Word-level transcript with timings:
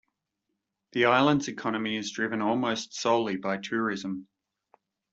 The 0.93 1.05
island's 1.05 1.47
economy 1.47 1.95
is 1.95 2.09
driven 2.09 2.41
almost 2.41 2.95
solely 2.95 3.37
by 3.37 3.57
tourism. 3.57 4.27